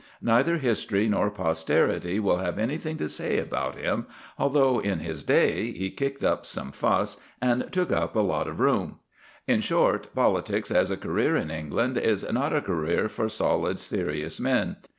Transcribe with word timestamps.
Neither 0.23 0.57
history 0.57 1.07
nor 1.07 1.29
posterity 1.29 2.19
will 2.19 2.37
have 2.37 2.57
anything 2.57 2.97
to 2.97 3.07
say 3.07 3.37
about 3.37 3.75
him, 3.75 4.07
though 4.39 4.79
in 4.79 4.97
his 5.01 5.23
day 5.23 5.71
he 5.73 5.91
kicked 5.91 6.23
up 6.23 6.43
some 6.43 6.71
fuss 6.71 7.17
and 7.39 7.71
took 7.71 7.91
up 7.91 8.15
a 8.15 8.19
lot 8.21 8.47
of 8.47 8.59
room. 8.59 8.97
In 9.45 9.61
short, 9.61 10.07
politics 10.15 10.71
as 10.71 10.89
a 10.89 10.97
career 10.97 11.35
in 11.35 11.51
England 11.51 11.99
is 11.99 12.25
not 12.31 12.51
a 12.51 12.61
career 12.63 13.09
for 13.09 13.29
solid, 13.29 13.77
serious 13.77 14.39
men. 14.39 14.77